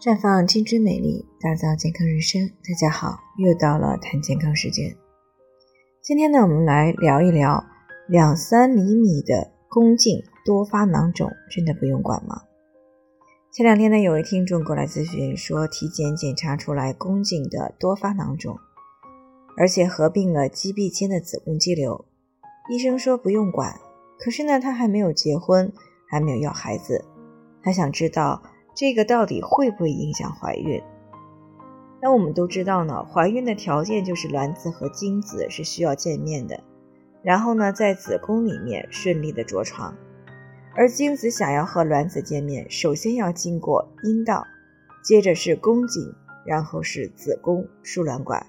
[0.00, 2.48] 绽放青春美丽，打造健康人生。
[2.48, 4.96] 大家好，又到了谈健康时间。
[6.00, 7.62] 今天呢，我们来聊一聊
[8.08, 12.40] 两三厘米的宫颈多发囊肿，真的不用管吗？
[13.52, 18.56] 前两天呢，有位听众过来咨询说，体检检查出来宫颈的多发囊肿，
[19.58, 22.06] 而且合并了肌壁间的子宫肌瘤。
[22.70, 23.78] 医生说不用管，
[24.18, 25.70] 可是呢，他还没有结婚，
[26.08, 27.04] 还没有要孩子，
[27.62, 28.42] 他想知道。
[28.80, 30.82] 这个到底会不会影响怀孕？
[32.00, 36.64] 那我们都知道呢，怀孕的条件就是卵子和精子是需要见面的，
[37.22, 39.94] 然后呢，在子宫里面顺利的着床。
[40.74, 44.46] 而精子想要和卵子见面，首先要经过阴道，
[45.04, 46.14] 接着是宫颈，
[46.46, 48.46] 然后是子宫输卵管。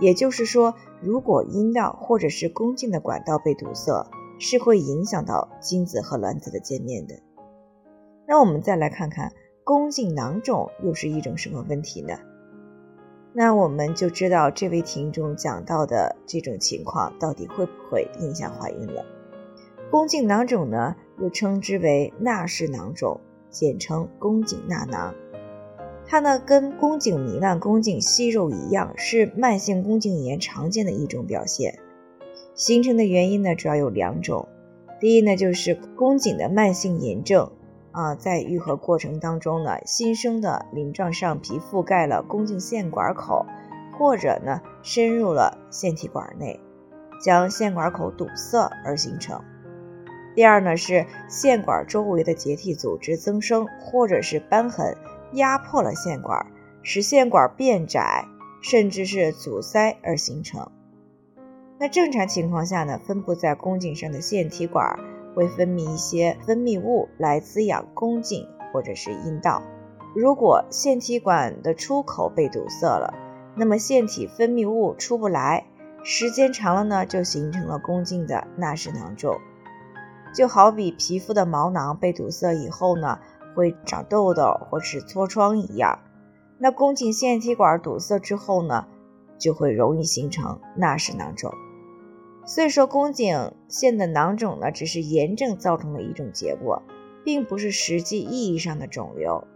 [0.00, 7.16] 也就是说，如果阴道或者是宫颈的管道被堵塞，是会影响到精子和卵子的见面的。
[8.26, 9.30] 那我们再来看看。
[9.68, 12.14] 宫颈囊肿又是一种什么问题呢？
[13.34, 19.04] 那我们就知道这位听众讲到的这种情况到底会不会影响怀孕了。
[19.90, 25.14] 宫颈囊肿呢，又称之为纳氏囊肿，简称宫颈纳囊。
[26.06, 31.78] 它呢跟宫颈糜烂、宫颈息肉一样，是慢性宫颈炎常见的一种表现。
[32.54, 34.48] 形成的原因呢主要有两种，
[34.98, 37.52] 第一呢就是宫颈的慢性炎症。
[37.92, 43.46] 啊，在愈合过程当中呢，新生的鳞状上皮覆盖了宫颈腺管口，
[43.98, 46.60] 或者呢深入了腺体管内，
[47.22, 49.42] 将腺管口堵塞而形成。
[50.34, 54.96] 第二呢是腺管周围的结缔组织增生，或者是瘢痕
[55.32, 56.46] 压迫了腺管，
[56.82, 58.26] 使腺管变窄，
[58.62, 60.70] 甚至是阻塞而形成。
[61.80, 64.98] 那正常情况下呢，分布在宫颈上的腺体管。
[65.38, 69.62] 会分泌一些分泌物来滋养宫颈或者是阴道。
[70.16, 73.14] 如果腺体管的出口被堵塞了，
[73.54, 75.64] 那么腺体分泌物出不来，
[76.02, 79.38] 时间长了呢，就形成了宫颈的纳氏囊肿。
[80.34, 83.20] 就好比皮肤的毛囊被堵塞以后呢，
[83.54, 86.00] 会长痘痘或是痤疮一样。
[86.58, 88.86] 那宫颈腺体管堵塞之后呢，
[89.38, 91.52] 就会容易形成纳氏囊肿。
[92.48, 96.82] 所以说，宫颈腺的囊肿呢，只是炎症造成的一种结果，
[97.22, 99.46] 并不是实际意义上的肿瘤。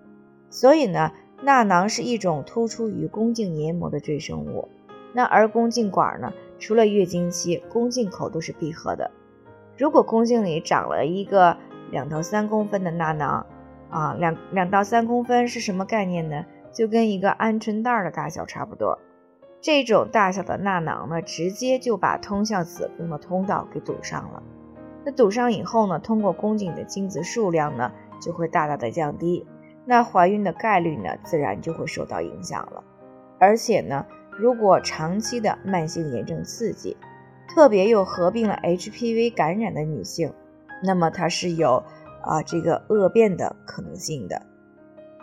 [0.51, 1.11] 所以呢，
[1.43, 4.69] 纳囊是一种突出于宫颈黏膜的赘生物。
[5.15, 9.11] 那而宫颈管呢，除了月经期，宫颈口都是闭合的。
[9.79, 11.57] 如果宫颈里长了一个
[11.91, 13.47] 两到三公分的纳囊，
[13.89, 16.45] 啊，两两到三公分是什么概念呢？
[16.71, 18.99] 就跟一个鹌鹑蛋的大小差不多。
[19.63, 24.43] 这种大小的纳囊呢，直接就把通向子宫的通道给堵上了。
[25.05, 29.47] 那堵上以后呢，通过宫颈的精子数量呢，就会大大的降低，
[29.85, 32.83] 那怀孕的概率呢，自然就会受到影响了。
[33.39, 34.05] 而且呢，
[34.37, 36.97] 如果长期的慢性炎症刺激，
[37.55, 40.33] 特别又合并了 HPV 感染的女性，
[40.83, 41.85] 那么它是有
[42.23, 44.43] 啊这个恶变的可能性的。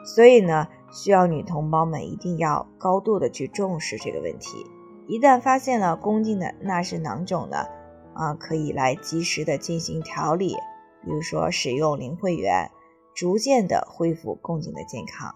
[0.06, 0.69] 所以呢。
[0.91, 4.66] 需要女同胞们一定要高度的去重视这个问题。
[5.07, 7.66] 一旦发现了宫颈的纳氏囊肿呢，
[8.13, 10.55] 啊，可以来及时的进行调理，
[11.03, 12.69] 比如说使用灵慧源，
[13.16, 15.33] 逐渐的恢复宫颈的健康。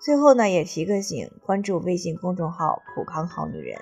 [0.00, 3.78] 最后呢，也提个醒，关注微信公众号“普康好女人”，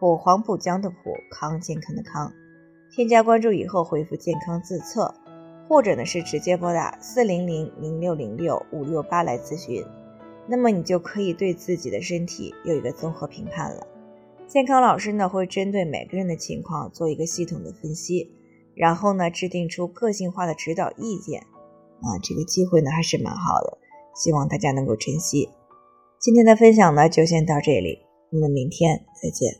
[0.00, 0.96] 普黄浦江的普
[1.30, 2.32] 康健康的康，
[2.94, 5.14] 添加关注以后回复健康自测，
[5.68, 9.84] 或者呢是直接拨打四零零零六零六五六八来咨询。
[10.50, 13.86] 那么你就可以对自己的身体有一个综合评判了。
[14.48, 18.32] 健康老师呢会针对每个人的情况做一个系统的分析，
[18.74, 21.40] 然后呢制定出个性化的指导意见。
[21.40, 23.78] 啊，这个机会呢还是蛮好的，
[24.16, 25.48] 希望大家能够珍惜。
[26.18, 28.00] 今天的分享呢就先到这里，
[28.32, 29.59] 我们明天再见。